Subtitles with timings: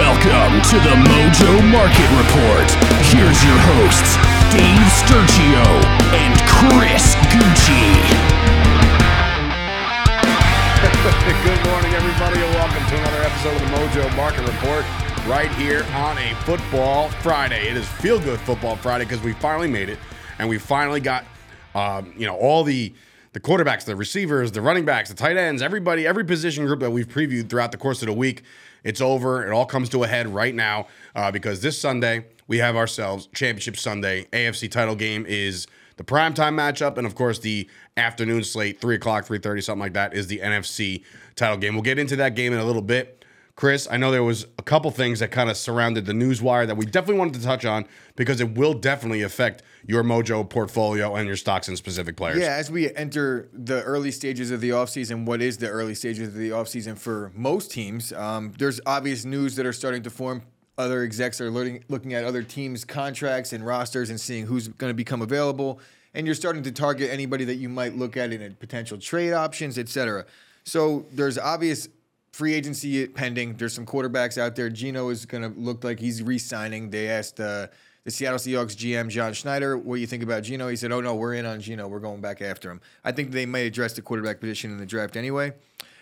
[0.00, 2.70] Welcome to the Mojo Market Report.
[3.12, 4.16] Here's your hosts,
[4.48, 5.60] Dave Sturchio
[6.16, 8.00] and Chris Gueci.
[11.44, 14.86] Good morning, everybody, and welcome to another episode of the Mojo Market Report
[15.28, 17.68] right here on a Football Friday.
[17.68, 19.98] It is Feel Good Football Friday because we finally made it,
[20.38, 21.26] and we finally got,
[21.74, 22.94] um, you know, all the
[23.32, 26.90] the quarterbacks, the receivers, the running backs, the tight ends, everybody, every position group that
[26.90, 28.42] we've previewed throughout the course of the week.
[28.84, 29.46] It's over.
[29.46, 33.28] It all comes to a head right now uh, because this Sunday we have ourselves
[33.34, 34.24] Championship Sunday.
[34.32, 39.24] AFC title game is the primetime matchup, and of course the afternoon slate, three o'clock,
[39.24, 41.04] three thirty, something like that, is the NFC
[41.36, 41.74] title game.
[41.74, 43.24] We'll get into that game in a little bit.
[43.54, 46.64] Chris, I know there was a couple things that kind of surrounded the news wire
[46.64, 47.86] that we definitely wanted to touch on
[48.16, 52.38] because it will definitely affect your Mojo portfolio and your stocks and specific players.
[52.38, 56.28] Yeah, as we enter the early stages of the offseason, what is the early stages
[56.28, 58.12] of the offseason for most teams?
[58.12, 60.42] Um, there's obvious news that are starting to form.
[60.78, 64.90] Other execs are looking, looking at other teams' contracts and rosters and seeing who's going
[64.90, 65.80] to become available.
[66.14, 69.76] And you're starting to target anybody that you might look at in potential trade options,
[69.76, 70.24] et cetera.
[70.62, 71.88] So there's obvious
[72.32, 73.56] free agency pending.
[73.56, 74.70] There's some quarterbacks out there.
[74.70, 76.90] Geno is going to look like he's re-signing.
[76.90, 77.66] They asked uh,
[78.04, 81.00] the Seattle Seahawks GM John Schneider, "What do you think about Geno?" He said, "Oh
[81.00, 81.86] no, we're in on Geno.
[81.88, 84.86] We're going back after him." I think they may address the quarterback position in the
[84.86, 85.52] draft anyway.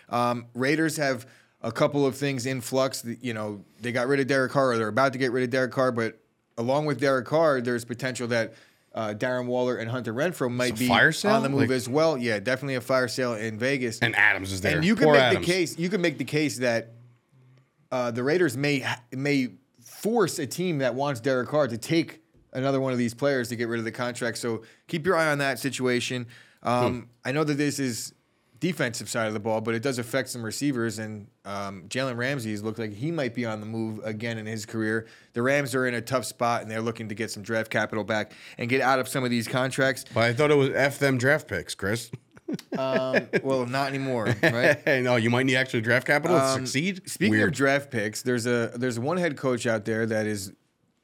[0.09, 1.27] Um, Raiders have
[1.61, 3.03] a couple of things in flux.
[3.21, 5.49] You know, they got rid of Derek Carr, or they're about to get rid of
[5.49, 6.17] Derek Carr, but
[6.57, 8.53] along with Derek Carr, there's potential that
[8.95, 11.33] uh, Darren Waller and Hunter Renfrow might be fire sale?
[11.35, 12.17] on the move Like- as well.
[12.17, 13.99] Yeah, definitely a fire sale in Vegas.
[13.99, 14.77] And Adams is there.
[14.77, 15.45] And you can Poor make Adams.
[15.45, 15.77] the case.
[15.77, 16.93] You can make the case that
[17.91, 19.49] uh, the Raiders may may
[19.83, 22.21] force a team that wants Derek Carr to take
[22.53, 24.37] another one of these players to get rid of the contract.
[24.37, 26.27] So keep your eye on that situation.
[26.63, 26.99] Um, Hmm.
[27.25, 28.13] I know that this is
[28.59, 30.99] defensive side of the ball, but it does affect some receivers.
[30.99, 34.45] And um, Jalen Ramsey has looked like he might be on the move again in
[34.45, 35.07] his career.
[35.31, 38.03] The Rams are in a tough spot, and they're looking to get some draft capital
[38.03, 40.03] back and get out of some of these contracts.
[40.13, 42.11] But I thought it was F them draft picks, Chris.
[42.77, 44.79] Um, well, not anymore, right?
[44.85, 47.09] Hey, no, you might need extra draft capital to Um, succeed.
[47.09, 47.49] Speaking Weird.
[47.49, 50.53] of draft picks, there's a there's one head coach out there that is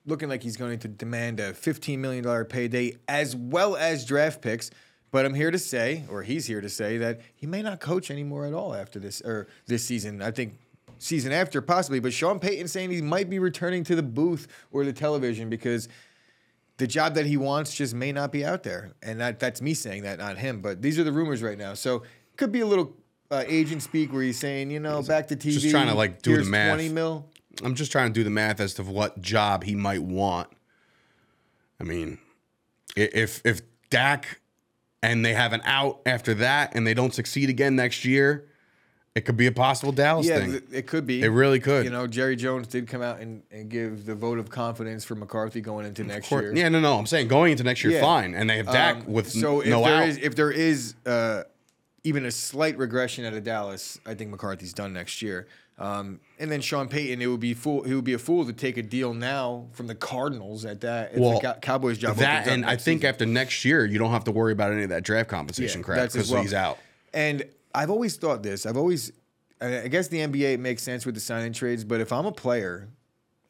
[0.05, 4.41] looking like he's going to demand a 15 million dollar payday as well as draft
[4.41, 4.71] picks.
[5.11, 8.11] But I'm here to say, or he's here to say, that he may not coach
[8.11, 10.21] anymore at all after this or this season.
[10.21, 10.59] I think
[10.97, 11.99] season after possibly.
[11.99, 15.87] But Sean Payton saying he might be returning to the booth or the television because
[16.77, 18.93] the job that he wants just may not be out there.
[19.01, 20.61] And that that's me saying that, not him.
[20.61, 21.73] But these are the rumors right now.
[21.73, 22.95] So it could be a little
[23.31, 25.53] uh, agent speak where he's saying, you know, back to TV.
[25.53, 26.75] Just trying to, like, do the math.
[26.75, 27.29] 20 mil.
[27.63, 30.49] I'm just trying to do the math as to what job he might want.
[31.79, 32.19] I mean,
[32.95, 34.41] if if Dak
[35.01, 38.47] and they have an out after that and they don't succeed again next year,
[39.15, 40.51] it could be a possible Dallas Yeah, thing.
[40.51, 41.23] th- it could be.
[41.23, 41.85] It really could.
[41.85, 45.15] You know, Jerry Jones did come out and, and give the vote of confidence for
[45.15, 46.53] McCarthy going into next year.
[46.53, 46.97] yeah, no, no.
[46.99, 48.01] I'm saying going into next year, Yeah.
[48.01, 50.07] fine, and they have Dak Um, with so n- no if there out.
[50.09, 51.43] is if there is uh,
[52.03, 55.47] even a slight regression out of Dallas, I think McCarthy's done next year.
[55.77, 57.83] Um, and then Sean Payton, it would be fool.
[57.83, 61.13] He would be a fool to take a deal now from the Cardinals at that.
[61.13, 63.09] If well, the Cowboys job that, and I think season.
[63.09, 66.11] after next year, you don't have to worry about any of that draft compensation crap
[66.11, 66.41] because well.
[66.41, 66.77] he's out.
[67.13, 67.43] And
[67.75, 68.65] I've always thought this.
[68.65, 69.11] I've always,
[69.59, 72.89] I guess the NBA makes sense with the sign-in trades, but if I'm a player,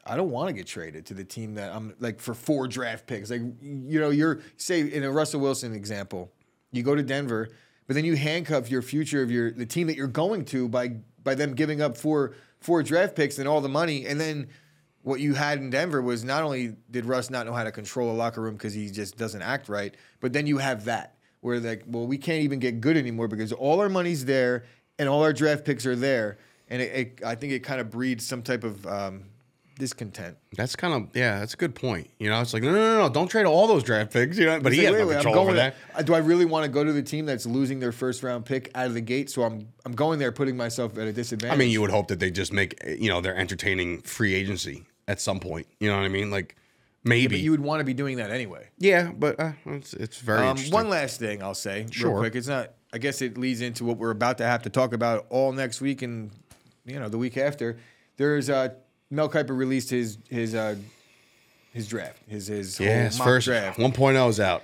[0.06, 3.08] I don't want to get traded to the team that I'm like for four draft
[3.08, 3.30] picks.
[3.30, 6.32] Like you know, you're say in a Russell Wilson example,
[6.72, 7.50] you go to Denver,
[7.88, 10.98] but then you handcuff your future of your the team that you're going to by
[11.24, 14.48] by them giving up four four draft picks and all the money, and then.
[15.02, 18.10] What you had in Denver was not only did Russ not know how to control
[18.10, 21.15] a locker room because he just doesn't act right, but then you have that
[21.46, 24.64] where like, well, we can't even get good anymore because all our money's there
[24.98, 26.40] and all our draft picks are there,
[26.70, 29.26] and it, it, I think it kind of breeds some type of um,
[29.78, 30.38] discontent.
[30.58, 32.10] That's kind of yeah, that's a good point.
[32.18, 34.40] You know, it's like no, no, no, no, don't trade all those draft picks.
[34.40, 35.76] You know, but It's he like, has no control over that.
[36.06, 38.72] Do I really want to go to the team that's losing their first round pick
[38.74, 39.30] out of the gate?
[39.30, 41.54] So I'm I'm going there, putting myself at a disadvantage.
[41.54, 44.86] I mean, you would hope that they just make you know they're entertaining free agency
[45.08, 45.68] at some point.
[45.80, 46.32] You know what I mean?
[46.32, 46.56] Like
[47.06, 48.68] maybe but you would want to be doing that anyway.
[48.78, 50.74] yeah, but uh, it's it's very Um, interesting.
[50.74, 52.10] one last thing I'll say, Sure.
[52.12, 52.36] real quick.
[52.36, 52.72] It's not.
[52.92, 55.82] I guess it leads into what we're about to have to talk about all next
[55.82, 56.32] week and
[56.86, 57.78] you know the week after.
[58.18, 58.70] There's uh,
[59.10, 60.76] Mel Kiper released his his uh,
[61.74, 63.78] his draft, his his whole yes, mock first draft.
[63.80, 64.64] 1.0 is out.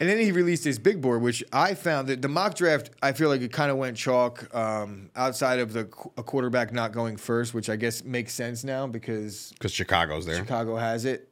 [0.00, 3.10] And then he released his big board, which I found that the mock draft, I
[3.10, 6.92] feel like it kind of went chalk um, outside of the qu- a quarterback not
[6.92, 10.36] going first, which I guess makes sense now because because Chicago's there.
[10.36, 11.28] Chicago has it.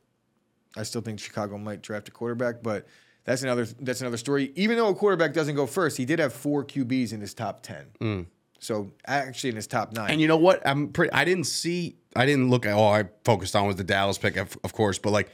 [0.77, 2.87] I still think Chicago might draft a quarterback, but
[3.25, 4.53] that's another that's another story.
[4.55, 7.63] Even though a quarterback doesn't go first, he did have four QBs in his top
[7.63, 7.87] ten.
[8.01, 8.27] Mm.
[8.59, 10.11] So actually in his top nine.
[10.11, 10.67] And you know what?
[10.67, 11.13] I'm pretty.
[11.13, 11.97] I didn't see.
[12.15, 12.73] I didn't look at.
[12.73, 14.99] All I focused on was the Dallas pick, of, of course.
[14.99, 15.31] But like,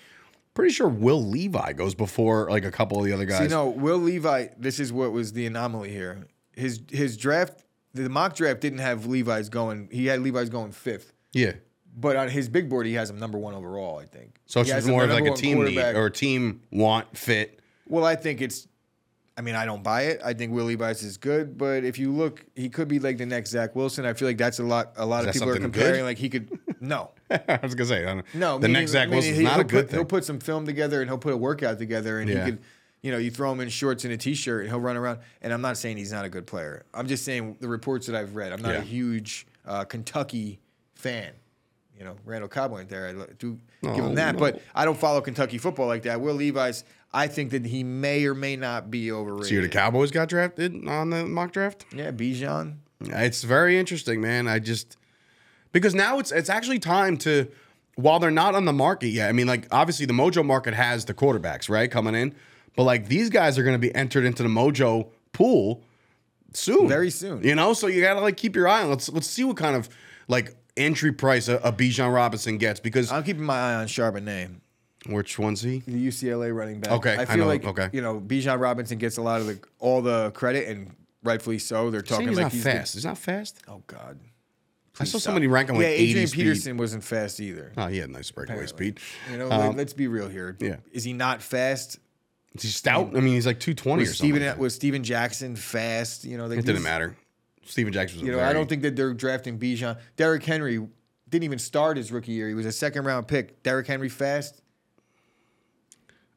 [0.55, 3.39] pretty sure Will Levis goes before like a couple of the other guys.
[3.39, 4.49] See, no, Will Levis.
[4.59, 6.27] This is what was the anomaly here.
[6.55, 7.65] His his draft,
[7.95, 9.89] the mock draft didn't have Levis going.
[9.93, 11.53] He had Levis going fifth, Yeah.
[11.95, 13.99] But on his big board he has him number one overall.
[13.99, 14.37] I think.
[14.47, 17.61] So it's more of like a team need or a team want fit.
[17.89, 18.67] Well, I think it's.
[19.37, 20.21] I mean, I don't buy it.
[20.23, 23.25] I think Will Levis is good, but if you look, he could be like the
[23.25, 24.05] next Zach Wilson.
[24.05, 24.93] I feel like that's a lot.
[24.97, 25.95] A lot Is of people are comparing.
[25.95, 26.05] good?
[26.05, 26.51] Like he could.
[26.81, 28.59] No, I was gonna say I don't- no.
[28.59, 29.99] The meaning- next Zach Wilson's he- not a good put, thing.
[30.01, 32.45] He'll put some film together and he'll put a workout together, and Yeah.
[32.45, 32.61] he could,
[33.01, 35.21] you know, you throw him in shorts and a t-shirt, and he'll run around.
[35.41, 36.85] And I'm not saying he's not a good player.
[36.93, 38.53] I'm just saying the reports that I've read.
[38.53, 38.79] I'm not Yeah.
[38.81, 40.59] a huge uh, Kentucky
[40.95, 41.33] fan.
[41.99, 43.09] You know, Randall Cobb went there.
[43.09, 44.41] I do give oh, No, him that, no.
[44.41, 46.21] but I don't follow Kentucky football like that.
[46.21, 49.47] Will Levis, I think that he may or may not be overrated.
[49.49, 51.85] See, the Cowboys got drafted on the mock draft.
[51.95, 52.77] Yeah, Bijan.
[53.01, 54.49] It's very interesting, man.
[54.49, 54.97] I just
[55.73, 57.49] because now it's it's actually time to
[57.97, 59.29] while they're not on the market yet.
[59.29, 62.35] I mean, like obviously the Mojo market has the quarterbacks right coming in,
[62.77, 65.83] but like these guys are going to be entered into the Mojo pool
[66.53, 67.43] soon, Very soon.
[67.43, 68.91] You know, so you got to like keep your eye on.
[68.91, 69.89] Let's let's see what kind of
[70.29, 74.51] like entry price a, a Bijan Robinson gets because I'm keeping my eye on Charbonnet.
[75.07, 75.81] which one's he?
[75.81, 76.93] the UCLA running back.
[76.93, 77.89] Okay, I I feel know, like okay.
[77.93, 81.91] you know Bijan Robinson gets a lot of the all the credit and rightfully so.
[81.91, 82.95] They're talking he's like not he's the- fast.
[82.95, 83.61] he's not fast.
[83.69, 84.19] oh God.
[85.01, 85.55] I saw Please somebody stop.
[85.55, 86.37] rank him Yeah, like 80 Adrian speed.
[86.43, 87.73] Peterson wasn't fast either.
[87.79, 89.01] Oh, he had nice breakaway speed.
[89.31, 90.55] You know, Um, let's be real here.
[90.61, 90.77] yeah.
[90.93, 91.99] Is he not fast?
[92.55, 93.09] Is he stout?
[93.17, 94.37] I mean, he's like 220 or Was something.
[94.37, 96.27] Steven was Steven Jackson fast?
[96.27, 97.17] You know, like It didn't matter.
[97.65, 98.27] Steven Jackson was.
[98.27, 99.99] You know, I don't think that they're drafting Bijan.
[100.17, 100.87] Derrick Henry
[101.29, 102.49] didn't even start his rookie year.
[102.49, 103.63] He was a second round pick.
[103.63, 104.63] Derrick Henry fast?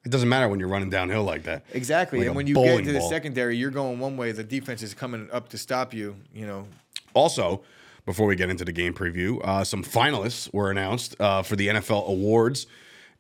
[0.06, 1.66] it doesn't matter when you're running downhill like that.
[1.74, 2.19] Exactly.
[2.19, 3.10] Like and when you get into the ball.
[3.10, 4.31] secondary, you're going one way.
[4.31, 6.16] The defense is coming up to stop you.
[6.31, 6.68] You know,
[7.16, 7.63] Also,
[8.06, 11.69] before we get into the game preview, uh, some finalists were announced uh, for the
[11.69, 12.68] NFL awards.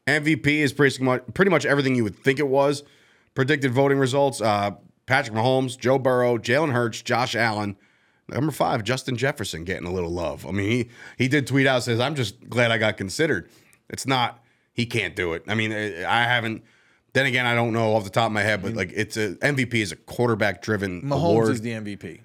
[0.05, 2.83] MVP is pretty much pretty much everything you would think it was.
[3.33, 4.71] Predicted voting results: uh,
[5.07, 7.77] Patrick Mahomes, Joe Burrow, Jalen Hurts, Josh Allen.
[8.27, 10.47] Number five, Justin Jefferson getting a little love.
[10.47, 13.49] I mean, he he did tweet out says, "I'm just glad I got considered."
[13.89, 14.43] It's not
[14.73, 15.43] he can't do it.
[15.47, 16.63] I mean, eh, I haven't.
[17.13, 18.77] Then again, I don't know off the top of my head, but mm-hmm.
[18.77, 22.19] like it's a MVP is a quarterback driven Mahomes award, is the MVP.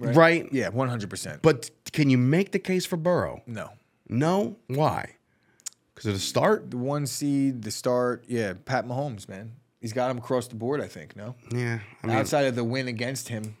[0.00, 0.48] right?
[0.52, 1.42] Yeah, 100%.
[1.42, 3.42] But can you make the case for Burrow?
[3.46, 3.70] no.
[4.06, 4.56] No.
[4.66, 5.16] Why?
[5.94, 6.70] Because of the start?
[6.70, 9.52] The one seed, the start, yeah, Pat Mahomes, man.
[9.80, 11.34] He's got him across the board, I think, no?
[11.50, 11.78] Yeah.
[12.02, 13.56] I mean, Outside of the win against him.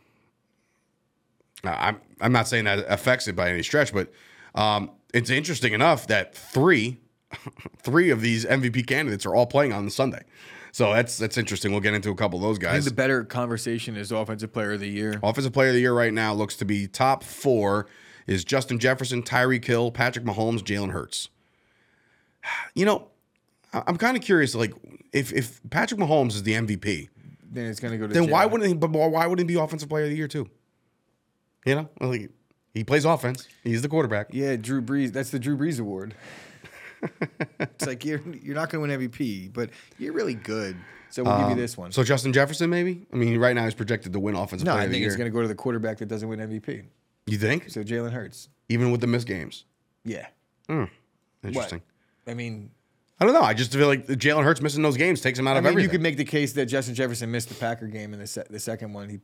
[1.66, 4.12] I'm I'm not saying that affects it by any stretch, but
[4.54, 6.98] um, it's interesting enough that three
[7.82, 10.22] three of these MVP candidates are all playing on Sunday.
[10.72, 11.70] So that's that's interesting.
[11.70, 12.70] We'll get into a couple of those guys.
[12.70, 15.20] I think the better conversation is Offensive Player of the Year.
[15.22, 17.86] Offensive Player of the Year right now looks to be top four
[18.26, 21.28] is Justin Jefferson, Tyreek Hill, Patrick Mahomes, Jalen Hurts.
[22.74, 23.08] You know,
[23.72, 24.54] I'm kind of curious.
[24.54, 24.74] Like,
[25.12, 27.08] if if Patrick Mahomes is the MVP,
[27.50, 28.74] Then it's going to go to then why wouldn't he?
[28.74, 30.50] But why wouldn't he be Offensive Player of the Year too?
[31.64, 32.30] You know, like
[32.72, 33.48] he plays offense.
[33.62, 34.28] He's the quarterback.
[34.32, 35.12] Yeah, Drew Brees.
[35.12, 36.14] That's the Drew Brees Award.
[37.60, 40.76] it's like you're you're not going to win MVP, but you're really good.
[41.10, 41.86] So we'll give you this one.
[41.88, 43.06] Um, So Justin Jefferson, maybe.
[43.12, 45.06] I mean, right now he's projected to win Offensive no, Player I of the think
[45.06, 46.84] it's going to go to the quarterback that doesn't win MVP.
[47.26, 47.70] you think?
[47.70, 48.48] So Jalen Hurts.
[48.68, 49.64] Even with the missed games.
[50.04, 50.26] Yeah.
[51.44, 51.82] Interesting.
[52.26, 52.70] I mean,
[53.20, 53.42] I don't know.
[53.42, 55.72] I just feel like Jalen Hurts missing those games takes him out I of mean,
[55.72, 55.84] everything.
[55.88, 58.46] you could make the case that Justin Jefferson missed the Packer game in the se-
[58.50, 59.08] the second one.
[59.08, 59.20] He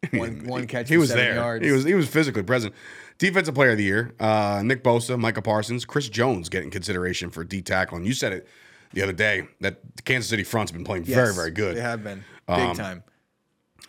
[0.12, 0.88] one one catch.
[0.88, 1.34] He was there.
[1.34, 1.64] Yards.
[1.64, 2.74] He was he was physically present.
[3.18, 7.44] Defensive Player of the Year: uh, Nick Bosa, Micah Parsons, Chris Jones getting consideration for
[7.44, 7.98] D tackle.
[7.98, 8.48] And you said it
[8.94, 11.76] the other day that the Kansas City front's been playing very Yes, very good.
[11.76, 13.02] They have been big Um, time.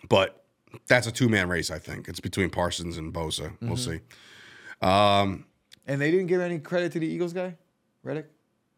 [0.08, 0.44] But
[0.86, 1.70] that's a two man race.
[1.70, 3.56] I think it's between Parsons and Bosa.
[3.62, 3.92] We'll Mm-hmm.
[3.92, 4.00] see.
[4.86, 5.46] Um,
[5.86, 7.56] And they didn't give any credit to the Eagles guy,
[8.02, 8.26] Reddick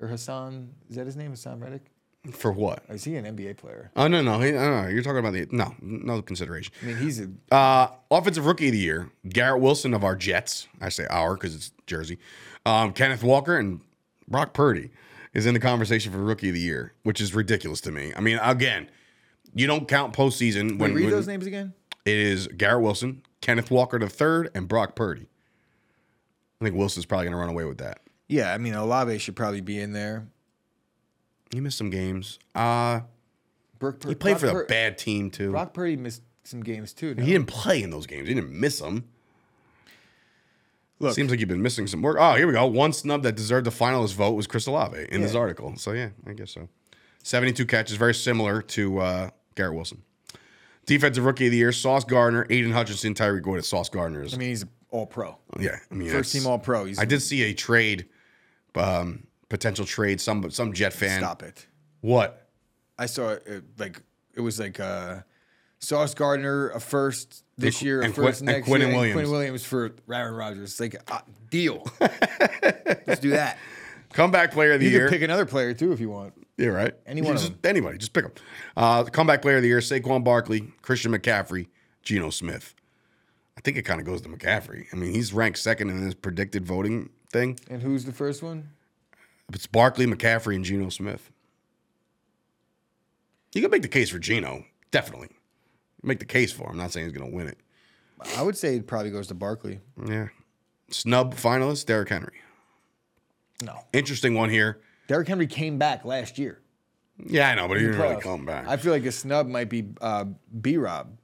[0.01, 0.69] or Haason.
[0.89, 1.33] Is that his name?
[1.33, 1.83] Haason Reddick.
[2.33, 2.83] For what?
[2.89, 3.91] Is he an NBA player?
[3.97, 6.73] Oh no no, he, no no you're talking about the no no consideration.
[6.83, 10.67] I mean, he's a Uh, offensive rookie of the year, Garrett Wilson of our Jets.
[10.81, 12.19] I say our because it's Jersey.
[12.67, 13.81] Um, Kenneth Walker and
[14.27, 14.91] Brock Purdy
[15.35, 18.13] is in the conversation for rookie of the year, which is ridiculous to me.
[18.17, 18.89] I mean, again,
[19.55, 21.75] you don't count postseason Wait, when, read when those names again.
[22.05, 25.27] it is Garrett Wilson, Kenneth Walker the third, and Brock Purdy.
[26.61, 28.01] I think Wilson's probably going to run away with that.
[28.29, 30.27] Yeah, I mean Olave should probably be in there.
[31.53, 32.39] He missed some games.
[32.55, 33.01] Uh,
[33.79, 35.51] Brock, Pur- he played Brock for the Pur- bad team too.
[35.51, 37.15] Brock Purdy missed some games too.
[37.15, 37.23] no?
[37.23, 38.29] He didn't play in those games.
[38.29, 39.05] He didn't miss them.
[41.01, 42.17] Look, Seems like you've been missing some work.
[42.21, 42.67] Oh, here we go.
[42.67, 45.41] One snub that deserved the finalist vote was Chris Olave in this Yeah.
[45.41, 45.77] article.
[45.77, 46.69] So yeah, I guess so.
[47.23, 50.03] Seventy-two catches, very similar to uh, Garrett Wilson.
[50.87, 53.67] Defensive Rookie of the Year: Sauce Gardner, Aidan Hutchinson, Tyreek Woods.
[53.67, 55.37] Sauce Gardner is I mean, he's all pro.
[55.59, 55.77] yeah.
[55.91, 56.85] I mean, First that's- team all pro.
[56.85, 58.07] He's I did see a trade,
[58.77, 60.21] um, potential trade.
[60.21, 61.19] Some some Jet fan.
[61.21, 61.67] stop it.
[62.01, 62.49] What?
[62.99, 64.01] I saw it, like
[64.35, 65.21] it was like uh
[65.81, 69.05] Sauce Gardner a first this year, a and first and next Quinnen year, Williams.
[69.05, 70.79] and Quinn Williams for Aaron Rodgers.
[70.81, 71.21] Like uh,
[71.51, 71.87] deal.
[72.01, 73.59] Let's do that.
[74.13, 75.09] Comeback Player of the You Year.
[75.09, 76.35] can pick another player too if you want.
[76.57, 76.95] Yeah, right.
[77.05, 77.53] Any one of Just-.
[77.67, 78.33] Anybody, just pick them.
[78.77, 81.67] Uh, comeback player of the year: Saquon Barkley, Christian McCaffrey,
[82.05, 82.75] Geno Smith.
[83.59, 84.87] I think it kind of goes to McCaffrey.
[84.93, 87.59] I mean, he's ranked second in this predicted voting thing.
[87.69, 88.71] And who's the first one?
[89.53, 91.31] It's Barkley, McCaffrey, and Geno Smith.
[93.53, 95.29] You can make the case for Geno, definitely.
[96.03, 96.73] Make the case for him.
[96.73, 97.59] I'm not saying he's going to win it.
[98.37, 99.81] I would say it probably goes to Barkley.
[100.07, 100.29] Yeah.
[100.91, 102.41] Snub finalist: Derrick Henry.
[103.63, 103.79] No.
[103.93, 104.81] Interesting one here.
[105.07, 106.61] Derrick Henry came back last year.
[107.25, 108.67] Yeah, I know, but he didn't really come back.
[108.67, 110.25] I feel like a snub might be uh,
[110.61, 111.17] B Rob.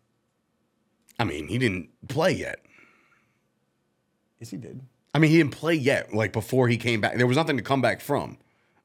[1.19, 2.61] I mean, he didn't play yet.
[4.39, 4.81] Yes, he did.
[5.15, 6.15] I mean, he didn't play yet.
[6.15, 8.39] Like before he came back, there was nothing to come back from,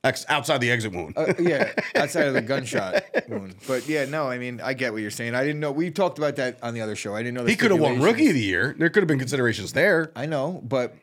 [0.04, 1.14] ex- outside the exit wound.
[1.18, 3.56] Uh, yeah, outside of the gunshot wound.
[3.68, 5.36] But yeah, no, I mean, I get what you're saying.
[5.36, 5.72] I didn't know.
[5.72, 7.16] We talked about that on the other show.
[7.16, 7.44] I didn't know.
[7.44, 8.20] The he could have won stipulations.
[8.20, 8.76] Rookie of the Year.
[8.78, 10.12] There could have been considerations there.
[10.16, 10.96] I know, but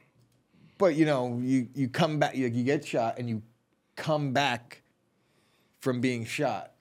[0.79, 3.43] but you know, you you come back, you, you get shot, and you
[3.95, 4.83] come back
[5.79, 6.72] from being shot.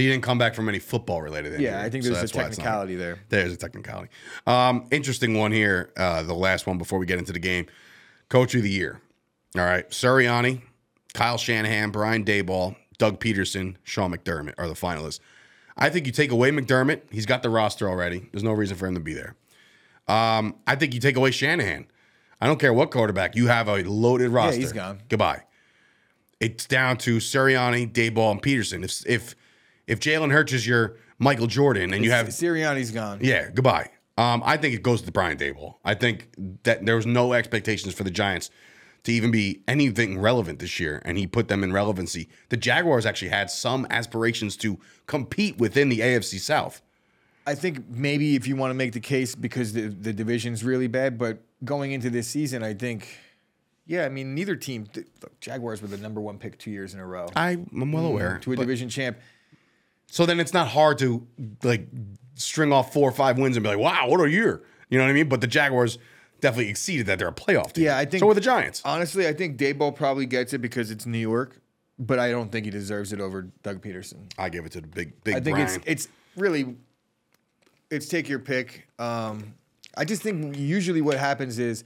[0.00, 1.64] He didn't come back from any football related injury.
[1.66, 3.18] Yeah, I think so there's a that's not- technicality there.
[3.28, 4.10] There's a technicality.
[4.46, 5.90] Um, interesting one here.
[5.96, 7.66] Uh, the last one before we get into the game.
[8.28, 9.00] Coach of the Year.
[9.56, 10.62] All right, Sirianni,
[11.14, 15.20] Kyle Shanahan, Brian Daboll, Doug Pederson, Sean McDermott are the finalists.
[15.78, 17.02] I think you take away McDermott.
[17.10, 18.28] He's got the roster already.
[18.32, 19.34] There's no reason for him to be there.
[20.08, 21.86] Um, I think you take away Shanahan.
[22.40, 23.34] I don't care what quarterback.
[23.34, 24.60] You have a loaded roster.
[24.60, 25.00] he's gone.
[25.08, 25.42] Goodbye.
[26.38, 28.84] It's down to Sirianni, Daboll, and Pederson.
[28.84, 29.34] If if
[29.86, 33.18] if Jalen Hurts is your Michael Jordan and you have Sirianni's gone.
[33.22, 33.90] yeah, goodbye.
[34.18, 35.74] Um, I think it goes to the Brian Daboll.
[35.84, 36.28] I think
[36.62, 38.50] that there was no expectations for the Giants
[39.04, 42.28] to even be anything relevant this year, and he put them in relevancy.
[42.48, 46.80] The Jaguars actually had some aspirations to compete within the AFC South.
[47.46, 50.88] I think maybe if you want to make the case because the the division's really
[50.88, 53.06] bad, but going into this season, I think,
[53.86, 54.86] yeah, I mean, neither team.
[54.86, 57.92] th- Look, Jaguars were the number one pick two years in a row I, I'm
[57.92, 58.38] well aware.
[58.42, 59.18] to a division champ.
[60.08, 61.26] So then it's not hard to
[61.62, 61.88] like
[62.34, 65.04] string off four or five wins and be like, "Wow, what a year!" You know
[65.04, 65.28] what I mean?
[65.28, 65.98] But the Jaguars
[66.40, 67.18] definitely exceeded that.
[67.18, 67.84] They're a playoff team.
[67.84, 68.26] Yeah, I think so.
[68.26, 68.82] Were the Giants?
[68.84, 71.60] Honestly, I think Daboll probably gets it because it's New York,
[71.98, 74.30] but I don't think he deserves it over Doug Pederson.
[74.38, 75.34] I give it to the big, big.
[75.34, 75.74] I think Brian.
[75.74, 76.76] it's it's really
[77.90, 78.88] it's take your pick.
[78.98, 79.54] Um,
[79.96, 81.84] I just think usually what happens is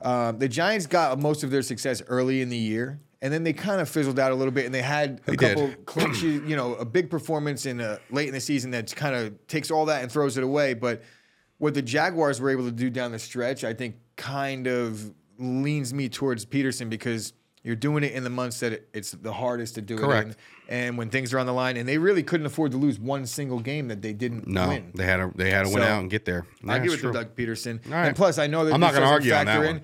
[0.00, 3.52] um, the Giants got most of their success early in the year, and then they
[3.52, 5.86] kind of fizzled out a little bit, and they had a They couple did.
[5.86, 9.46] clinches, you know, a big performance in uh, late in the season that kind of
[9.48, 10.74] takes all that and throws it away.
[10.74, 11.02] But
[11.58, 15.92] what the Jaguars were able to do down the stretch, I think, kind of leans
[15.94, 17.32] me towards Pederson because.
[17.64, 20.30] You're doing it in the months that it- it's the hardest to do Correct.
[20.30, 20.36] it
[20.68, 22.98] in, and when things are on the line, and they really couldn't afford to lose
[23.00, 24.68] one single game that they didn't no.
[24.68, 24.92] win.
[24.94, 25.32] They had to.
[25.34, 26.46] They had to win So, out and get there.
[26.66, 27.12] I give it to true.
[27.12, 27.80] Doug Pederson.
[27.90, 28.06] right.
[28.06, 29.66] And plus, I know that I'm not gonna argue on that one.
[29.68, 29.82] in.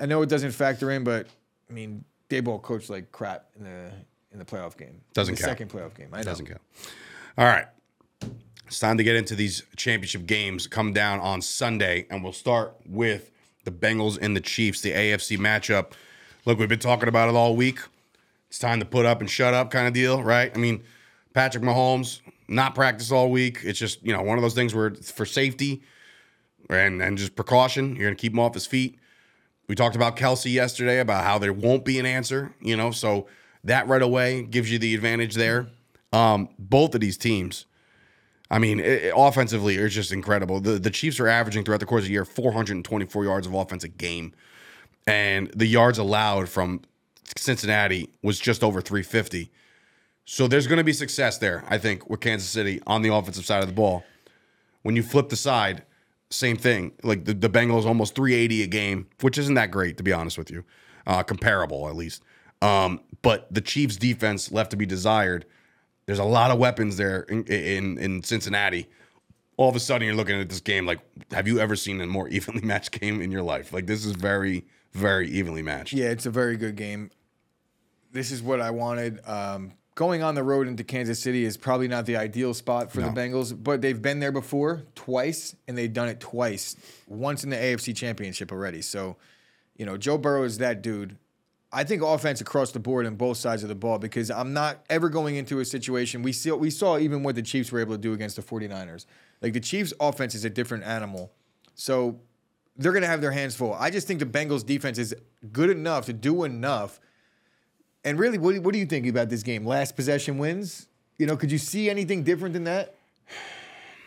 [0.00, 1.28] I know it doesn't factor in, but
[1.70, 3.90] I mean, Daboll coached like crap in the
[4.32, 5.00] in the playoff game.
[5.14, 5.50] Doesn't the count.
[5.50, 6.08] second playoff game.
[6.12, 6.24] I know.
[6.24, 6.60] Doesn't count.
[7.38, 7.66] All right.
[8.66, 12.74] It's time to get into these championship games come down on Sunday, and we'll start
[12.84, 13.30] with
[13.64, 15.92] the Bengals and the Chiefs, the AFC matchup.
[16.44, 17.78] Look, we've been talking about it all week.
[18.48, 20.50] It's time to put up and shut up kind of deal, right?
[20.52, 20.82] I mean,
[21.32, 23.60] Patrick Mahomes not practice all week.
[23.62, 25.82] It's just, you know, one of those things where it's for safety
[26.70, 27.94] and, and just precaution.
[27.96, 28.98] You're going to keep him off his feet.
[29.68, 33.26] We talked about Kelce yesterday about how there won't be an answer, you know, so
[33.64, 35.68] that right away gives you the advantage there.
[36.12, 37.66] Um, both of these teams,
[38.50, 40.60] I mean, it, offensively, it's just incredible.
[40.60, 43.82] The the Chiefs are averaging throughout the course of the year 424 yards of offense
[43.82, 44.32] a game,
[45.06, 46.82] and the yards allowed from
[47.36, 49.50] Cincinnati was just over 350.
[50.24, 53.44] So there's going to be success there, I think, with Kansas City on the offensive
[53.44, 54.04] side of the ball.
[54.82, 55.84] When you flip the side,
[56.30, 56.92] same thing.
[57.02, 60.38] Like the, the Bengals almost 380 a game, which isn't that great, to be honest
[60.38, 60.64] with you.
[61.06, 62.22] Uh, comparable, at least.
[62.62, 65.46] Um, but the Chiefs' defense left to be desired.
[66.06, 68.88] There's a lot of weapons there in, in, in Cincinnati.
[69.56, 72.06] All of a sudden, you're looking at this game like, have you ever seen a
[72.06, 73.72] more evenly matched game in your life?
[73.72, 75.92] Like, this is very, very evenly matched.
[75.92, 77.10] Yeah, it's a very good game.
[78.12, 79.20] This is what I wanted.
[79.26, 83.00] Um, going on the road into Kansas City is probably not the ideal spot for
[83.00, 83.10] No.
[83.10, 86.76] the Bengals, but they've been there before twice, and they've done it twice,
[87.08, 88.82] once in the AFC Championship already.
[88.82, 89.16] So,
[89.76, 91.16] you know, Joe Burrow is that dude.
[91.72, 94.84] I think offense across the board on both sides of the ball because I'm not
[94.88, 97.94] ever going into a situation we see we saw even what the Chiefs were able
[97.94, 99.04] to do against the 49ers.
[99.42, 101.32] Like the Chiefs offense is a different animal.
[101.74, 102.20] So
[102.76, 103.74] they're going to have their hands full.
[103.74, 105.14] I just think the Bengals defense is
[105.52, 107.00] good enough to do enough.
[108.06, 109.66] And really, what, what do you think about this game?
[109.66, 110.86] Last possession wins?
[111.18, 112.94] You know, could you see anything different than that?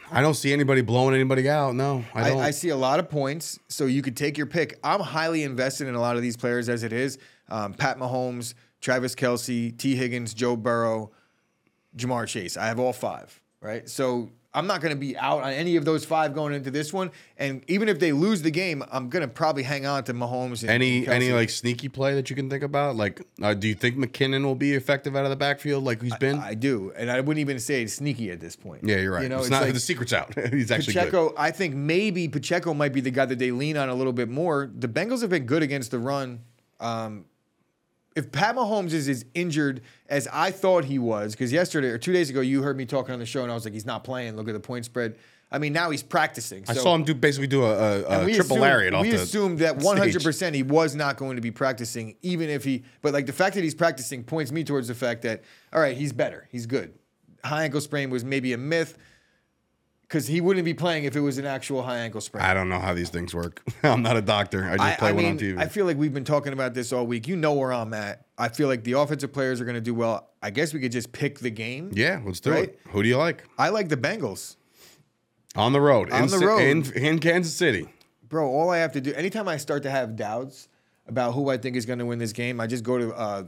[0.10, 1.75] I don't see anybody blowing anybody out.
[1.75, 2.39] No, I I, don't.
[2.39, 4.79] I see a lot of points, so you could take your pick.
[4.86, 7.20] I'm highly invested in a lot of these players as it is.
[7.50, 11.12] Um, Pat Mahomes, Travis Kelce, Tee Higgins, Joe Burrow,
[11.98, 12.56] Ja'Marr Chase.
[12.56, 13.88] I have all five, right?
[13.88, 16.91] So I'm not going to be out on any of those five going into this
[16.91, 17.12] one.
[17.38, 20.63] And even if they lose the game, I'm going to probably hang on to Mahomes.
[20.63, 21.10] And any Kelce.
[21.10, 22.96] any like sneaky play that you can think about?
[22.96, 26.15] Like, uh, do you think McKinnon will be effective out of the backfield like he's
[26.18, 26.39] been?
[26.39, 28.84] I do, and I wouldn't even say it's sneaky at this point.
[28.84, 29.22] yeah, you're right.
[29.24, 30.34] You know, it's, it's not like- the secret's out.
[30.51, 31.00] he's actually good.
[31.01, 34.13] Pacheco, I think maybe Pacheco might be the guy that they lean on a little
[34.13, 34.70] bit more.
[34.75, 36.39] The Bengals have been good against the run.
[36.79, 37.25] Um,
[38.16, 42.13] if Pat Mahomes is as injured as I thought he was, because yesterday or two
[42.13, 44.04] days ago you heard me talking on the show and I was like, he's not
[44.04, 44.36] playing.
[44.36, 45.16] Look at the point spread.
[45.51, 46.63] I mean, now he's practicing.
[46.68, 49.78] I saw him do basically do a, a, a triple lariat off we assumed that
[49.80, 52.84] 100% he was not going to be practicing, even if he.
[53.01, 55.98] But like the fact that he's practicing points me towards the fact that all right,
[55.98, 56.94] he's better, he's good.
[57.44, 58.98] High ankle sprain was maybe a myth
[60.10, 62.44] because he wouldn't be playing if it was an actual high ankle sprain.
[62.44, 63.62] I don't know how these things work.
[63.84, 64.66] I'm not a doctor.
[64.66, 65.58] I just I, play I one mean, on TV.
[65.60, 67.28] I feel like we've been talking about this all week.
[67.28, 68.25] You know where I'm at.
[68.36, 70.30] I feel like the offensive players are going to do well.
[70.42, 71.92] I guess we could just pick the game.
[71.94, 72.70] yeah, let's do Right?
[72.70, 72.80] it.
[72.89, 73.44] Who do you like?
[73.60, 74.56] I like the Bengals.
[75.56, 76.10] On the road.
[76.12, 76.60] On in, the road.
[76.60, 77.88] In, in Kansas City.
[78.28, 80.70] Bro, all I have to do, anytime I start to have doubts
[81.08, 83.44] about who I think is going to win this game, I just go to uh,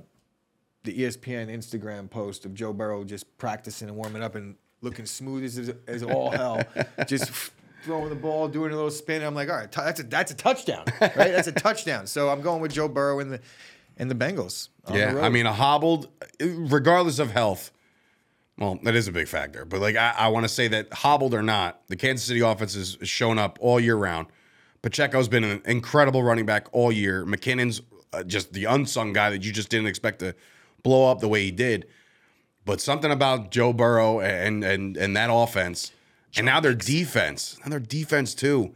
[0.84, 5.44] the ESPN Instagram post of Joe Burrow just practicing and warming up and looking smooth
[5.44, 6.62] as, as all hell,
[7.08, 7.32] just
[7.84, 9.24] throwing the ball, doing a little spin.
[9.24, 11.16] I'm like, all right, t- that's a that's a touchdown, right?
[11.16, 12.08] That's a touchdown.
[12.08, 13.40] So I'm going with Joe Burrow and the
[13.98, 14.70] and the Bengals.
[14.86, 16.10] on the Yeah, I mean, a hobbled,
[16.40, 17.72] regardless of health.
[18.58, 21.34] Well, that is a big factor, but like I, I want to say that hobbled
[21.34, 24.28] or not, the Kansas City offense has shown up all year round.
[24.82, 27.26] Pacheco's been an incredible running back all year.
[27.26, 27.82] McKinnon's
[28.14, 30.36] uh, just the unsung guy that you just didn't expect to
[30.84, 31.88] blow up the way he did.
[32.66, 35.92] But something about Joe Burrow and and and that offense,
[36.36, 38.74] and now their defense, now their defense too.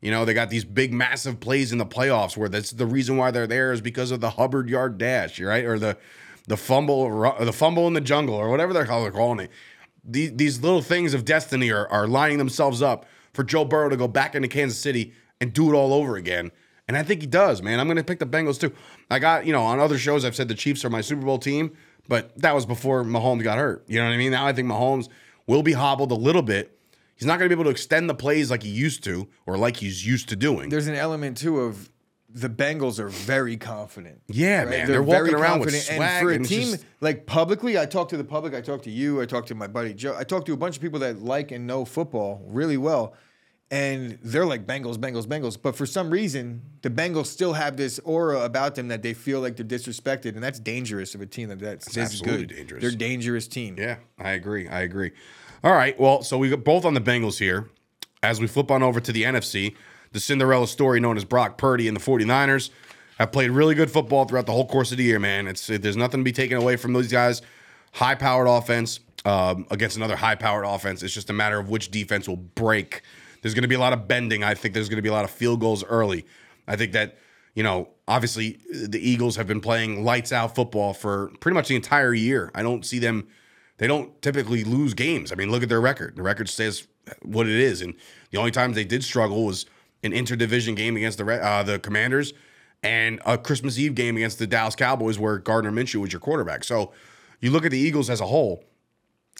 [0.00, 3.16] You know, they got these big, massive plays in the playoffs where that's the reason
[3.16, 5.64] why they're there is because of the Hubbard yard dash, right?
[5.64, 5.96] Or the
[6.46, 9.50] the fumble, the fumble in the jungle, or whatever they're calling it.
[10.04, 13.96] These, these little things of destiny are, are lining themselves up for Joe Burrow to
[13.96, 16.52] go back into Kansas City and do it all over again.
[16.86, 17.80] And I think he does, man.
[17.80, 18.72] I'm going to pick the Bengals too.
[19.10, 21.38] I got, you know, on other shows, I've said the Chiefs are my Super Bowl
[21.38, 21.76] team,
[22.08, 23.84] but that was before Mahomes got hurt.
[23.88, 24.32] You know what I mean?
[24.32, 25.08] Now I think Mahomes
[25.46, 26.78] will be hobbled a little bit.
[27.16, 29.56] He's not going to be able to extend the plays like he used to or
[29.56, 30.68] like he's used to doing.
[30.68, 31.90] there's an element too of
[32.28, 34.20] the Bengals are very confident.
[34.26, 34.86] Yeah, man.
[34.88, 38.10] They're walking around with swag And for a and team just- like publicly, I talk
[38.10, 38.52] to the public.
[38.52, 39.22] I talk to you.
[39.22, 40.14] I talk to my buddy Joe.
[40.18, 43.14] I talk to a bunch of people that like and know football really well,
[43.70, 45.58] and they're like Bengals, Bengals, Bengals.
[45.60, 49.40] But for some reason, the Bengals still have this aura about them that they feel
[49.40, 52.56] like they're disrespected, and that's dangerous of a team that that's, this absolutely good.
[52.56, 52.80] dangerous.
[52.82, 53.76] They're a dangerous team.
[53.78, 54.68] Yeah, I agree.
[54.68, 55.12] I agree.
[55.64, 55.98] All right.
[55.98, 57.68] Well, so we got both on the Bengals here.
[58.22, 59.74] As we flip on over to the NFC,
[60.12, 62.70] the Cinderella story known as Brock Purdy and the 49ers
[63.18, 65.46] have played really good football throughout the whole course of the year, man.
[65.46, 67.42] It's there's nothing to be taken away from those guys.
[67.92, 71.02] High powered offense um, against another high powered offense.
[71.02, 73.02] It's just a matter of which defense will break.
[73.46, 74.42] There's going to be a lot of bending.
[74.42, 76.26] I think there's going to be a lot of field goals early.
[76.66, 77.16] I think that,
[77.54, 81.76] you know, obviously the Eagles have been playing lights out football for pretty much the
[81.76, 82.50] entire year.
[82.56, 83.28] I don't see them
[83.78, 85.30] they don't typically lose games.
[85.32, 86.16] I mean, look at their record.
[86.16, 86.88] The record says
[87.22, 87.94] what it is, and
[88.30, 89.66] the only times they did struggle was
[90.02, 92.32] an interdivision game against the uh, the Commanders
[92.82, 96.64] and a Christmas Eve game against the Dallas Cowboys, where Gardner Minshew was your quarterback.
[96.64, 96.92] So
[97.40, 98.64] you look at the Eagles as a whole.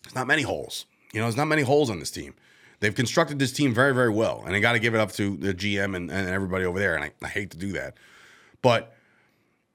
[0.04, 0.86] it's not many holes.
[1.12, 2.34] You know, there's not many holes on this team.
[2.80, 5.36] They've constructed this team very, very well, and I got to give it up to
[5.36, 6.94] the GM and, and everybody over there.
[6.94, 7.96] And I, I hate to do that,
[8.62, 8.94] but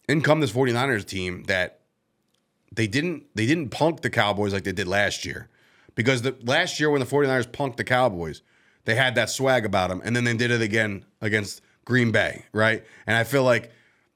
[0.07, 1.79] in come this 49ers team that
[2.71, 5.49] they didn't they didn't punk the Cowboys like they did last year.
[5.95, 8.41] Because the last year when the 49ers punked the Cowboys,
[8.85, 12.45] they had that swag about them and then they did it again against Green Bay,
[12.53, 12.83] right?
[13.05, 13.71] And I feel like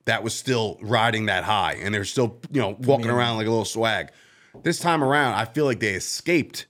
[0.06, 3.50] that was still riding that high and they're still, you know, walking around like a
[3.50, 4.12] little swag.
[4.64, 6.66] This time around, I feel like they escaped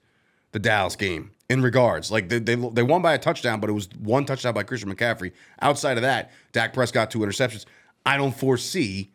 [0.51, 2.11] the Dallas game in regards.
[2.11, 4.93] Like they, they, they won by a touchdown, but it was one touchdown by Christian
[4.93, 5.31] McCaffrey.
[5.61, 7.65] Outside of that, Dak Prescott two interceptions.
[8.05, 9.11] I don't foresee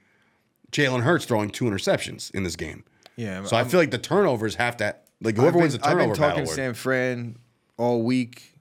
[0.72, 2.84] Jalen Hurts throwing two interceptions in this game.
[3.16, 5.80] Yeah, So i I'm- fee like the turnovers have to like whoever I've wins the
[5.80, 7.36] been, I've been talking to San Fran
[7.76, 8.54] all week.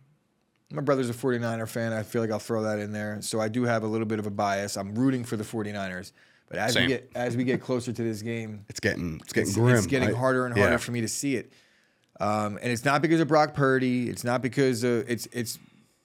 [0.72, 1.94] My brother's a 49er fan.
[1.94, 3.22] I feel like I'll throw that in there.
[3.22, 4.78] So I do have a little bit of a bias.
[4.78, 6.12] I'm rooting for the 49ers.
[6.48, 6.84] But as Same.
[6.84, 9.78] we get as we get closer to this game, It's getting it's getting it's, grim.
[9.78, 10.78] it's getting I- harder and harder yeah.
[10.78, 11.54] for me to see it.
[12.20, 14.10] Um, and it's not because of Brock Purdy.
[14.10, 15.58] It's not because of, it's it's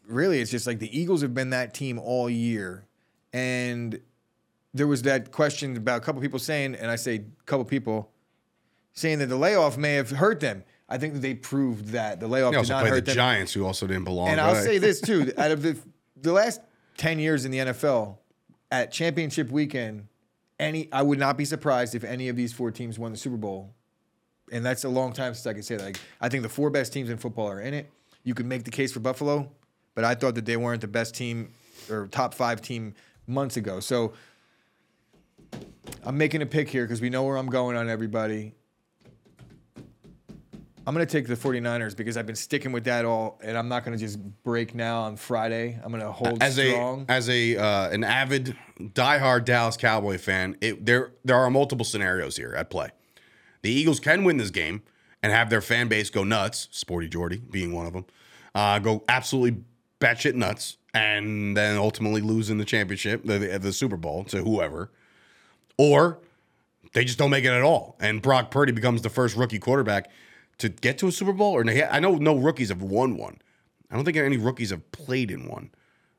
[0.06, 2.84] really it's just like the Eagles have been that team all year,
[3.32, 3.98] and
[4.72, 8.10] there was that question about a couple people saying, and I say a couple people
[8.92, 10.64] saying that the layoff may have hurt them.
[10.88, 13.14] I think that they proved that the layoff They did also not played the them.
[13.14, 14.28] Giants, who also didn't belong.
[14.28, 15.76] And I'll say this too: out of the
[16.20, 16.60] the last
[16.96, 18.18] ten years in the NFL,
[18.70, 20.06] at championship weekend,
[20.60, 23.36] any I would not be surprised if any of these four teams won the Super
[23.36, 23.74] Bowl.
[24.52, 25.84] And that's a long time since I could say that.
[25.84, 27.90] Like, I think the four best teams in football are in it.
[28.24, 29.50] You could make the case for Buffalo,
[29.94, 31.50] but I thought that they weren't the best team
[31.90, 32.94] or top five team
[33.26, 33.80] months ago.
[33.80, 34.12] So
[36.04, 38.52] I'm making a pick here because we know where I'm going on everybody.
[40.86, 43.68] I'm going to take the 49ers because I've been sticking with that all, and I'm
[43.68, 45.78] not going to just break now on Friday.
[45.82, 47.06] I'm going to hold as strong.
[47.08, 51.86] a as a uh, an avid diehard Dallas Cowboy fan, it, there there are multiple
[51.86, 52.90] scenarios here at play.
[53.64, 54.82] The Eagles can win this game
[55.22, 56.68] and have their fan base go nuts.
[56.70, 58.04] Sporty Jordy being one of them,
[58.54, 59.62] uh, go absolutely
[60.00, 64.42] batshit nuts, and then ultimately lose in the championship, the, the the Super Bowl to
[64.42, 64.90] whoever,
[65.78, 66.18] or
[66.92, 70.10] they just don't make it at all, and Brock Purdy becomes the first rookie quarterback
[70.58, 71.54] to get to a Super Bowl.
[71.54, 73.38] Or I know no rookies have won one.
[73.90, 75.70] I don't think any rookies have played in one.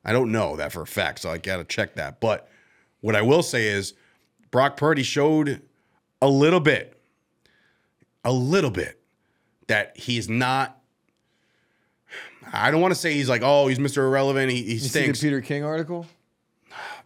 [0.04, 2.20] I don't know that for a fact, so I got to check that.
[2.20, 2.50] But
[3.02, 3.94] what I will say is
[4.50, 5.62] Brock Purdy showed
[6.24, 6.95] a little bit,
[8.26, 9.00] a little bit
[9.68, 10.78] that he's not.
[12.52, 13.98] I don't want to say he's like, oh, he's Mr.
[13.98, 14.52] Irrelevant.
[14.52, 15.14] He, he you see the.
[15.14, 16.06] Peter King article?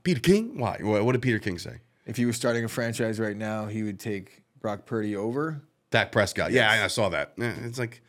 [0.03, 0.57] Peter King?
[0.57, 0.77] Why?
[0.81, 1.81] What, did Peter King say?
[2.05, 5.61] If he was starting a franchise right now, he would take Brock Purdy over.
[5.91, 6.51] Dak Prescott.
[6.51, 7.33] Yeah, I, I saw that.
[7.37, 8.01] Yeah, it's like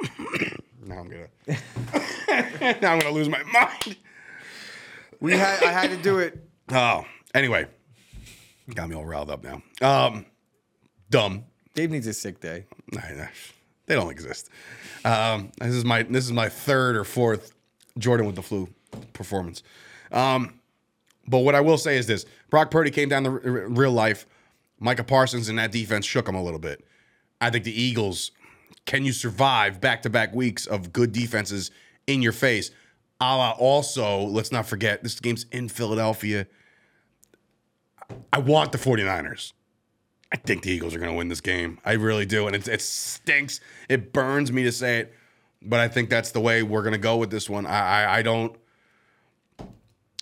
[0.84, 1.28] now I'm gonna
[2.80, 3.96] now I'm gonna lose my mind.
[5.20, 6.38] We had I had to do it.
[6.74, 7.66] Oh, anyway,
[8.72, 9.62] got me all riled up now.
[9.82, 10.24] Um,
[11.10, 11.44] dumb.
[11.74, 12.66] Dave needs a sick day.
[13.86, 14.48] They don't exist.
[15.04, 17.52] Um, this is my this is my third or fourth
[17.98, 18.68] Jordan with the flu
[19.12, 19.62] performance.
[20.12, 20.60] Um,
[21.26, 24.26] but what I will say is this: Brock Purdy came down r- r- real life.
[24.78, 26.84] Micah Parsons and that defense shook him a little bit.
[27.40, 28.30] I think the Eagles.
[28.84, 31.70] Can you survive back to back weeks of good defenses
[32.06, 32.72] in your face?
[33.20, 36.48] A la also, let's not forget this game's in Philadelphia.
[38.32, 39.52] I want the 49ers.
[40.32, 41.78] I think the Eagles are going to win this game.
[41.84, 42.46] I really do.
[42.46, 43.60] And it, it stinks.
[43.88, 45.14] It burns me to say it,
[45.60, 47.66] but I think that's the way we're going to go with this one.
[47.66, 48.56] I, I, I don't.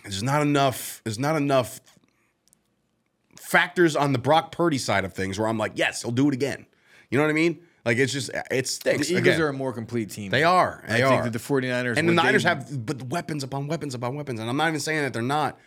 [0.02, 1.00] There's not enough.
[1.04, 1.80] There's not enough
[3.38, 6.34] factors on the Brock Purdy side of things where I'm like, yes, he'll do it
[6.34, 6.66] again.
[7.10, 7.60] You know what I mean?
[7.84, 9.10] Like it's just it The stinks.
[9.10, 10.30] Eagles Again, are a more complete team.
[10.30, 10.84] they are.
[10.88, 11.10] They I are.
[11.10, 14.38] think that the 49ers and the Niners have but weapons upon weapons upon weapons.
[14.40, 15.58] And I'm not even saying that they're not,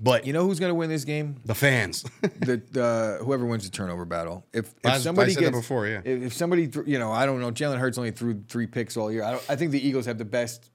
[0.00, 1.36] but You know who's going to win this game?
[1.44, 2.02] the fans.
[2.22, 4.44] the the whoever wins the turnover battle.
[4.52, 6.00] If if I- I somebody said that gets before, yeah.
[6.04, 8.96] If, if somebody th- you know I don't know Jalen Hurts only threw three picks
[8.96, 9.22] all year.
[9.24, 10.70] I, don't, I think the Eagles have the best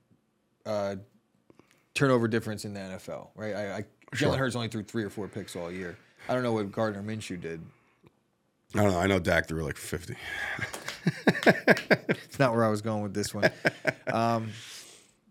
[0.66, 0.96] uh,
[1.94, 3.28] turnover difference in the NFL.
[3.36, 3.56] Right?
[3.56, 4.30] I, I Sure.
[4.34, 5.96] Jalen Hurts only threw three or four picks all year.
[6.28, 7.62] I don't know what Gardner Minshew did.
[8.76, 9.00] I don't know.
[9.00, 10.16] I know Dak threw like 50.
[11.46, 13.50] It's not where I was going with this one.
[14.14, 14.50] um,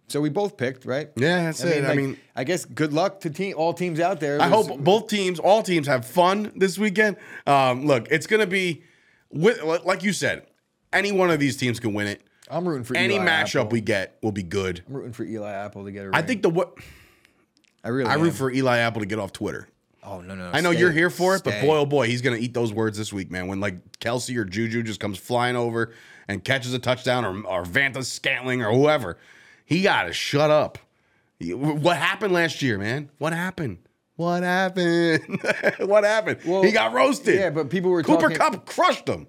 [0.09, 1.11] so we both picked right.
[1.17, 1.85] Yeah, that's it.
[1.85, 4.41] I like, mean, I guess good luck to team all teams out there.
[4.41, 7.17] I There's- hope both teams, all teams, have fun this weekend.
[7.47, 8.83] Um, look, it's going to be,
[9.31, 10.47] with, like you said,
[10.93, 12.23] any one of these teams can win it.
[12.51, 13.73] I'm rooting for Any Eli matchup Apple.
[13.73, 14.83] we get will be good.
[14.89, 16.15] I'm rooting for Eli Apple to get a ring.
[16.15, 16.79] I think the what
[17.85, 18.23] I really I am.
[18.23, 19.69] root for Eli Apple to get off Twitter.
[20.03, 20.51] Oh no no.
[20.55, 20.81] I know stay.
[20.81, 23.13] you're here for it, but boy oh boy, he's going to eat those words this
[23.13, 23.49] week, man.
[23.49, 25.93] When like Kelce or Juju just comes flying over
[26.27, 29.19] and catches a touchdown, or or Valdes-Scantling or whoever,
[29.69, 30.79] he got to shut up.
[31.41, 33.11] What happened last year, man?
[33.19, 33.79] What happened?
[34.17, 35.41] What happened?
[35.81, 36.41] what happened?
[36.47, 37.35] Well, he got roasted.
[37.35, 38.17] yeah, but people were talking.
[38.31, 39.27] Cooper talking- Kupp crushed him.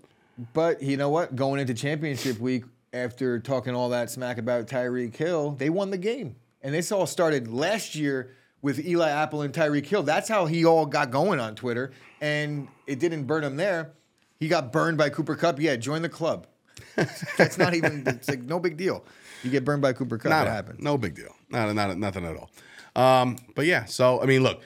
[0.53, 1.35] But you know what?
[1.35, 5.97] Going into championship week, after talking all that smack about Tyreek Hill, they won the
[5.97, 6.37] game.
[6.61, 10.03] And this all started last year with Eli Apple and Tyreek Hill.
[10.03, 11.91] That's how he all got going on Twitter.
[12.21, 13.91] And it didn't burn him there.
[14.39, 15.59] He got burned by Cooper Kupp.
[15.59, 16.47] Yeah, join the club.
[17.37, 19.03] That's not even, it's like no big deal.
[19.43, 20.29] You get burned by Cooper Kupp.
[20.29, 20.81] Not it happens.
[20.81, 21.35] No big deal.
[21.49, 22.49] Not, not nothing at all.
[22.95, 24.61] Um, but yeah, so I mean, look,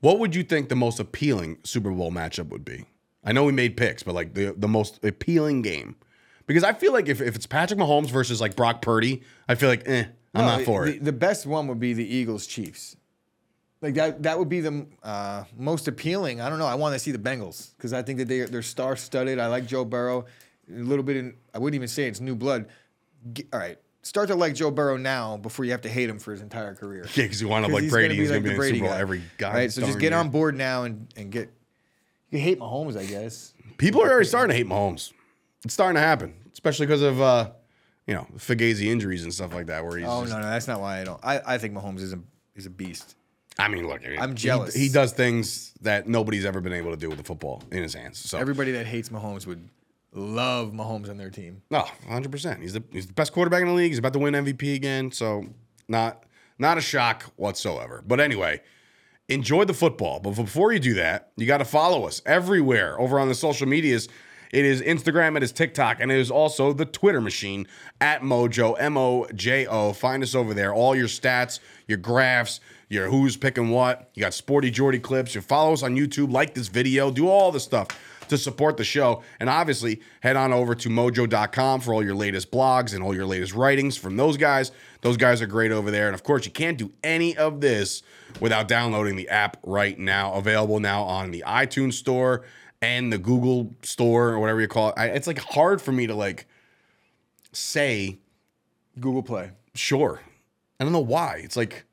[0.00, 2.84] what would you think the most appealing Super Bowl matchup would be?
[3.24, 5.96] I know we made picks, but like the the most appealing game,
[6.46, 9.68] because I feel like if, if it's Patrick Mahomes versus like Brock Purdy, I feel
[9.68, 11.04] like eh, I'm No, not for the, it.
[11.04, 12.96] The best one would be the Eagles Chiefs.
[13.80, 16.40] Like that, that would be the uh, most appealing.
[16.40, 16.66] I don't know.
[16.66, 19.38] I want to see the Bengals because I think that they they're star studded.
[19.38, 20.26] I like Joe Burrow.
[20.70, 21.34] A little bit in.
[21.54, 22.66] I wouldn't even say it's new blood.
[23.52, 26.32] All right, start to like Joe Burrow now before you have to hate him for
[26.32, 27.06] his entire career.
[27.14, 28.08] Yeah, because you want to like he's Brady.
[28.08, 29.00] gonna be He's like going to the be in Brady Super Bowl guy.
[29.00, 29.54] every guy.
[29.54, 29.72] right?
[29.72, 31.50] So just get on board now and and get.
[32.30, 33.54] You hate Mahomes, I guess.
[33.78, 35.12] People are already starting to hate Mahomes.
[35.64, 37.50] It's starting to happen, especially because of, uh,
[38.06, 40.68] you know, Fugazi injuries and stuff like that, where he's Oh just, no, no, that's
[40.68, 41.18] not why I don't.
[41.24, 42.20] I, I think Mahomes is a
[42.54, 43.16] is a beast.
[43.58, 44.74] I mean, look, I'm he- jealous.
[44.74, 47.92] He, does things that nobody's ever been able to do with the football in his
[47.94, 48.18] hands.
[48.18, 49.68] So Everybody that hates Mahomes would
[50.18, 51.62] love Mahomes and their team.
[51.70, 52.30] No, 100.
[52.30, 53.90] percent He's the he's the best quarterback in the league.
[53.90, 55.10] He's about to win MVP again.
[55.12, 55.44] So
[55.88, 56.24] not
[56.58, 58.02] not a shock whatsoever.
[58.06, 58.60] But anyway,
[59.28, 60.20] enjoy the football.
[60.20, 63.66] But before you do that, you got to follow us everywhere over on the social
[63.66, 64.08] medias.
[64.50, 67.66] It is Instagram, it is TikTok, and it is also the Twitter machine
[68.00, 69.92] at Mojo M O J O.
[69.92, 70.72] Find us over there.
[70.72, 74.10] All your stats, your graphs, your who's picking what.
[74.14, 75.34] You got Sporty Jordy clips.
[75.34, 77.88] You follow us on YouTube, like this video, do all the stuff
[78.28, 79.22] to support the show.
[79.40, 83.26] And obviously, head on over to mojo.com for all your latest blogs and all your
[83.26, 84.72] latest writings from those guys.
[85.00, 86.06] Those guys are great over there.
[86.06, 88.02] And of course, you can't do any of this
[88.40, 90.34] without downloading the app right now.
[90.34, 92.44] Available now on the iTunes store
[92.80, 94.94] and the Google store or whatever you call it.
[94.96, 96.46] I, it's like hard for me to like
[97.52, 98.18] say
[99.00, 99.50] Google Play.
[99.74, 100.20] sure.
[100.80, 101.40] I don't know why.
[101.42, 101.84] It's like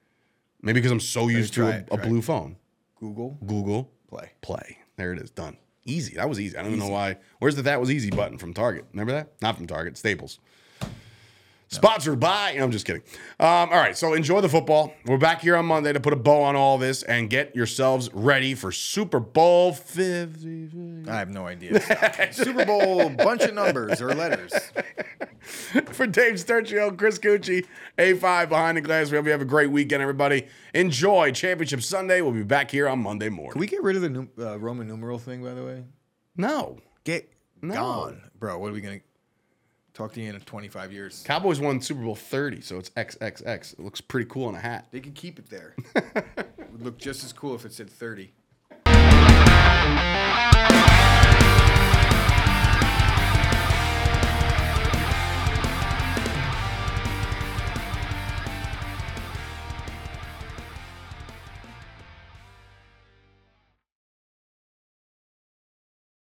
[0.61, 2.09] maybe because I'm so used to a, it, a try it.
[2.09, 2.55] blue phone.
[2.99, 4.31] Google Google Play.
[4.41, 4.77] play.
[4.95, 5.31] There it is.
[5.31, 5.57] Done.
[5.85, 6.15] Easy.
[6.15, 6.57] That was easy.
[6.57, 7.17] I don't even know why.
[7.39, 8.85] Where's the that was easy button from Target?
[8.91, 9.33] Remember that?
[9.41, 9.97] Not from Target.
[9.97, 10.39] Staples.
[11.67, 12.51] Sponsored by.
[12.51, 13.01] I'm just kidding.
[13.39, 13.97] Um, all right.
[13.97, 14.93] So enjoy the football.
[15.05, 18.09] We're back here on Monday to put a bow on all this and get yourselves
[18.13, 21.03] ready for Super Bowl 50.
[21.09, 21.81] I have no idea.
[22.31, 24.53] Super Bowl bunch of numbers or letters.
[25.91, 27.65] For Dave Sturchio, Chris Gueci,
[27.99, 29.11] A5 behind the glass.
[29.11, 30.47] We hope you have a great weekend, everybody.
[30.73, 32.21] Enjoy Championship Sunday.
[32.21, 33.51] We'll be back here on Monday morning.
[33.51, 35.83] Can we get rid of the uh, Roman numeral thing, by the way?
[36.35, 36.79] no.
[37.03, 37.75] Get No.
[37.75, 38.57] gone, bro.
[38.57, 39.01] What are we gonna
[39.95, 41.23] talk to you in 25 years?
[41.25, 43.73] Cowboys won Super Bowl 30, so it's XXX.
[43.73, 44.87] It looks pretty cool on a hat.
[44.91, 45.75] They could keep it there.
[45.95, 48.31] it would look just as cool if it said 30.